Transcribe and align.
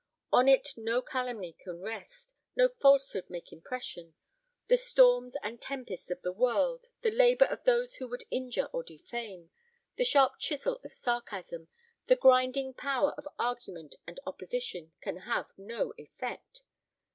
On 0.33 0.47
it 0.47 0.69
no 0.75 0.99
calumny 1.03 1.53
can 1.53 1.79
rest, 1.79 2.33
no 2.55 2.69
falsehood 2.69 3.29
make 3.29 3.53
impression; 3.53 4.15
the 4.67 4.75
storms 4.75 5.35
and 5.43 5.61
tempests 5.61 6.09
of 6.09 6.23
the 6.23 6.31
world, 6.31 6.87
the 7.03 7.11
labour 7.11 7.45
of 7.45 7.63
those 7.65 7.93
who 7.97 8.07
would 8.07 8.23
injure 8.31 8.65
or 8.73 8.81
defame, 8.81 9.51
the 9.97 10.03
sharp 10.03 10.39
chisel 10.39 10.79
of 10.83 10.91
sarcasm, 10.91 11.67
the 12.07 12.15
grinding 12.15 12.73
power 12.73 13.11
of 13.11 13.27
argument 13.37 13.93
and 14.07 14.19
opposition, 14.25 14.91
can 15.01 15.17
have 15.17 15.51
no 15.55 15.93
effect. 15.99 16.63